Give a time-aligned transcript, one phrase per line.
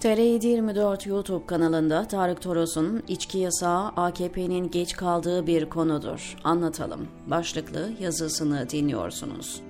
[0.00, 6.36] TR724 YouTube kanalında Tarık Toros'un içki yasağı AKP'nin geç kaldığı bir konudur.
[6.44, 7.08] Anlatalım.
[7.26, 9.60] Başlıklı yazısını dinliyorsunuz.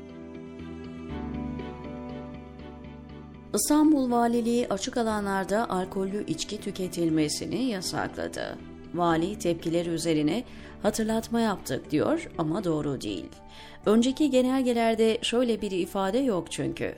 [3.54, 8.58] İstanbul Valiliği açık alanlarda alkollü içki tüketilmesini yasakladı.
[8.94, 10.44] Vali tepkiler üzerine
[10.82, 13.28] hatırlatma yaptık diyor ama doğru değil.
[13.86, 16.94] Önceki genelgelerde şöyle bir ifade yok çünkü.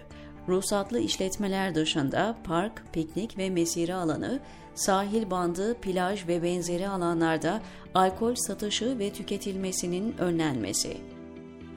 [0.48, 4.40] Ruhsatlı işletmeler dışında park, piknik ve mesire alanı,
[4.74, 7.60] sahil bandı, plaj ve benzeri alanlarda
[7.94, 10.96] alkol satışı ve tüketilmesinin önlenmesi.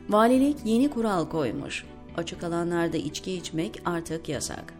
[0.09, 1.85] Valilik yeni kural koymuş.
[2.17, 4.73] Açık alanlarda içki içmek artık yasak.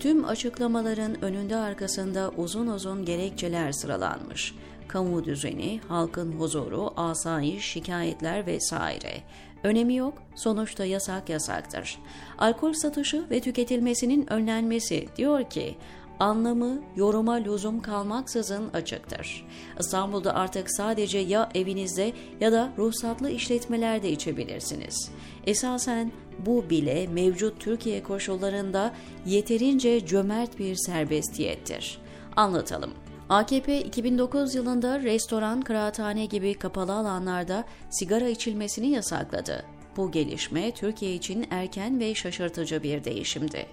[0.00, 4.54] Tüm açıklamaların önünde arkasında uzun uzun gerekçeler sıralanmış.
[4.94, 9.22] Kamu düzeni, halkın huzuru, asayiş, şikayetler vesaire.
[9.62, 11.98] Önemi yok, sonuçta yasak yasaktır.
[12.38, 15.76] Alkol satışı ve tüketilmesinin önlenmesi diyor ki,
[16.18, 19.46] anlamı yoruma lüzum kalmaksızın açıktır.
[19.80, 25.10] İstanbul'da artık sadece ya evinizde ya da ruhsatlı işletmelerde içebilirsiniz.
[25.46, 26.12] Esasen
[26.46, 28.94] bu bile mevcut Türkiye koşullarında
[29.26, 31.98] yeterince cömert bir serbestiyettir.
[32.36, 32.90] Anlatalım.
[33.28, 39.64] AKP 2009 yılında restoran, kıraathane gibi kapalı alanlarda sigara içilmesini yasakladı.
[39.96, 43.66] Bu gelişme Türkiye için erken ve şaşırtıcı bir değişimdi.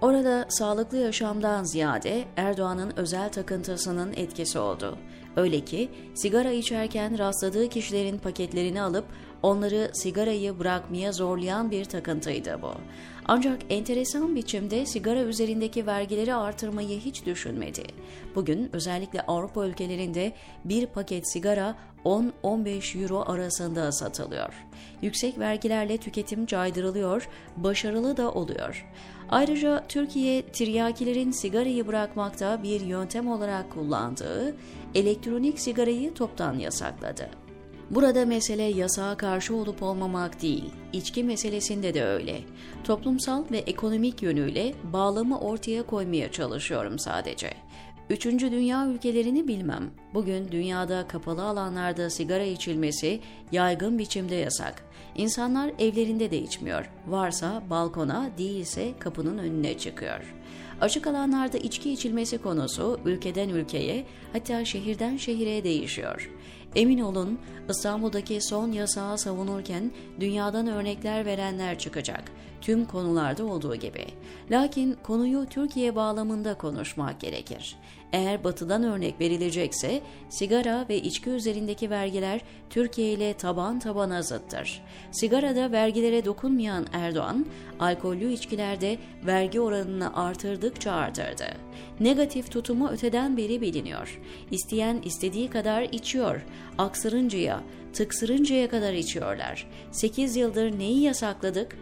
[0.00, 4.98] Orada sağlıklı yaşamdan ziyade Erdoğan'ın özel takıntısının etkisi oldu.
[5.36, 9.04] Öyle ki sigara içerken rastladığı kişilerin paketlerini alıp
[9.42, 12.72] onları sigarayı bırakmaya zorlayan bir takıntıydı bu.
[13.24, 17.82] Ancak enteresan biçimde sigara üzerindeki vergileri artırmayı hiç düşünmedi.
[18.34, 20.32] Bugün özellikle Avrupa ülkelerinde
[20.64, 24.54] bir paket sigara 10-15 euro arasında satılıyor.
[25.02, 28.86] Yüksek vergilerle tüketim caydırılıyor, başarılı da oluyor.
[29.28, 34.56] Ayrıca Türkiye tiryakilerin sigarayı bırakmakta bir yöntem olarak kullandığı
[34.94, 37.30] elektronik sigarayı toptan yasakladı.
[37.90, 42.40] Burada mesele yasağa karşı olup olmamak değil, içki meselesinde de öyle.
[42.84, 47.50] Toplumsal ve ekonomik yönüyle bağlamı ortaya koymaya çalışıyorum sadece.
[48.10, 49.90] Üçüncü dünya ülkelerini bilmem.
[50.14, 53.20] Bugün dünyada kapalı alanlarda sigara içilmesi
[53.52, 54.84] yaygın biçimde yasak.
[55.14, 56.90] İnsanlar evlerinde de içmiyor.
[57.06, 60.34] Varsa balkona, değilse kapının önüne çıkıyor.
[60.80, 66.30] Açık alanlarda içki içilmesi konusu ülkeden ülkeye hatta şehirden şehire değişiyor.
[66.74, 67.38] Emin olun
[67.68, 69.90] İstanbul'daki son yasağı savunurken
[70.20, 72.24] dünyadan örnekler verenler çıkacak.
[72.60, 74.06] Tüm konularda olduğu gibi.
[74.50, 77.76] Lakin konuyu Türkiye bağlamında konuşmak gerekir.
[78.12, 82.40] Eğer batıdan örnek verilecekse sigara ve içki üzerindeki vergiler
[82.70, 84.82] Türkiye ile taban tabana zıttır.
[85.10, 87.46] Sigarada vergilere dokunmayan Erdoğan,
[87.80, 91.44] alkollü içkilerde vergi oranını artırdıkça artırdı.
[92.00, 94.20] Negatif tutumu öteden beri biliniyor.
[94.50, 96.46] İsteyen istediği kadar içiyor.
[96.78, 97.60] Aksırıncaya,
[97.92, 99.66] tıksırıncaya kadar içiyorlar.
[99.90, 101.76] 8 yıldır neyi yasakladık?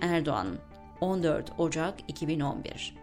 [0.00, 0.48] Erdoğan
[1.00, 2.94] 14 Ocak 2011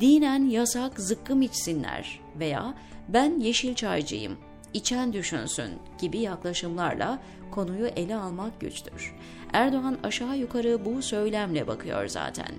[0.00, 2.74] Dinen yasak zıkkım içsinler veya
[3.08, 4.38] ben yeşil çaycıyım,
[4.74, 7.18] içen düşünsün gibi yaklaşımlarla
[7.50, 9.14] konuyu ele almak güçtür.
[9.52, 12.50] Erdoğan aşağı yukarı bu söylemle bakıyor zaten.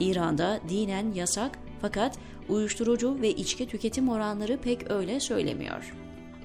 [0.00, 2.18] İran'da dinen yasak fakat
[2.48, 5.94] uyuşturucu ve içki tüketim oranları pek öyle söylemiyor.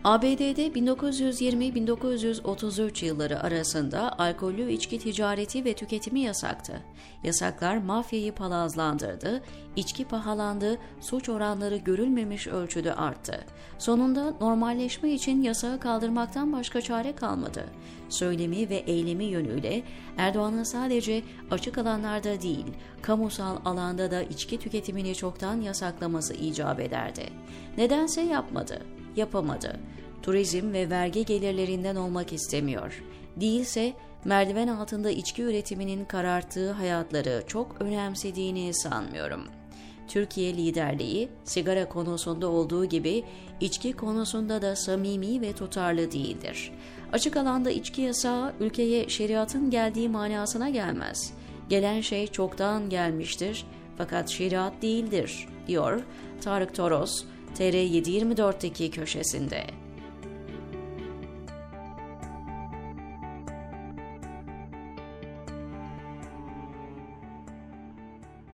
[0.05, 6.81] ABD'de 1920-1933 yılları arasında alkollü içki ticareti ve tüketimi yasaktı.
[7.23, 9.43] Yasaklar mafyayı palazlandırdı,
[9.75, 13.45] içki pahalandı, suç oranları görülmemiş ölçüde arttı.
[13.77, 17.66] Sonunda normalleşme için yasağı kaldırmaktan başka çare kalmadı.
[18.09, 19.83] Söylemi ve eylemi yönüyle
[20.17, 22.66] Erdoğan'ın sadece açık alanlarda değil,
[23.01, 27.29] kamusal alanda da içki tüketimini çoktan yasaklaması icap ederdi.
[27.77, 28.81] Nedense yapmadı
[29.18, 29.80] yapamadı.
[30.22, 33.03] Turizm ve vergi gelirlerinden olmak istemiyor.
[33.36, 33.94] Değilse
[34.26, 39.41] merdiven altında içki üretiminin kararttığı hayatları çok önemsediğini sanmıyorum.
[40.08, 43.23] Türkiye liderliği sigara konusunda olduğu gibi
[43.62, 46.72] içki konusunda da samimi ve tutarlı değildir.
[47.14, 51.34] Açık alanda içki yasağı ülkeye şeriatın geldiği manasına gelmez.
[51.70, 53.66] Gelen şey çoktan gelmiştir
[53.97, 56.03] fakat şeriat değildir, diyor
[56.41, 57.23] Tarık Toros,
[57.59, 59.84] TR724'teki köşesinde.